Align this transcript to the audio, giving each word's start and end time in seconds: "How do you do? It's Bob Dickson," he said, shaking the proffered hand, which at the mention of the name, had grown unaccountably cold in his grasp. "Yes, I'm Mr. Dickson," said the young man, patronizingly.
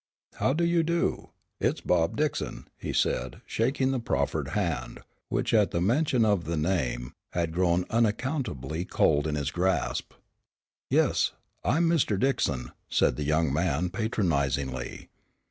"How 0.37 0.53
do 0.53 0.63
you 0.65 0.81
do? 0.81 1.29
It's 1.59 1.79
Bob 1.79 2.17
Dickson," 2.17 2.67
he 2.79 2.91
said, 2.91 3.41
shaking 3.45 3.91
the 3.91 3.99
proffered 3.99 4.47
hand, 4.57 5.01
which 5.29 5.53
at 5.53 5.69
the 5.69 5.79
mention 5.79 6.25
of 6.25 6.45
the 6.45 6.57
name, 6.57 7.13
had 7.33 7.53
grown 7.53 7.85
unaccountably 7.91 8.83
cold 8.83 9.27
in 9.27 9.35
his 9.35 9.51
grasp. 9.51 10.13
"Yes, 10.89 11.33
I'm 11.63 11.87
Mr. 11.87 12.19
Dickson," 12.19 12.71
said 12.89 13.15
the 13.15 13.23
young 13.25 13.53
man, 13.53 13.91
patronizingly. 13.91 15.09